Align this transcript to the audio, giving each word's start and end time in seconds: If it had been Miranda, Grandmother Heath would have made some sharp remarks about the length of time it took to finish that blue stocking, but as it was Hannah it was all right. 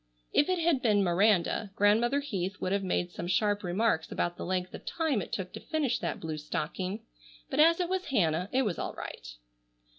If 0.33 0.49
it 0.49 0.57
had 0.57 0.81
been 0.81 1.03
Miranda, 1.03 1.69
Grandmother 1.75 2.21
Heath 2.21 2.59
would 2.59 2.71
have 2.71 2.83
made 2.83 3.11
some 3.11 3.27
sharp 3.27 3.61
remarks 3.63 4.11
about 4.11 4.35
the 4.35 4.43
length 4.45 4.73
of 4.73 4.83
time 4.83 5.21
it 5.21 5.31
took 5.31 5.53
to 5.53 5.59
finish 5.59 5.99
that 5.99 6.19
blue 6.19 6.39
stocking, 6.39 7.05
but 7.51 7.59
as 7.59 7.79
it 7.79 7.87
was 7.87 8.05
Hannah 8.05 8.49
it 8.51 8.63
was 8.63 8.79
all 8.79 8.95
right. 8.95 9.35